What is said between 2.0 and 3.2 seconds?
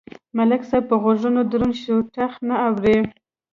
ټخ نه اوري.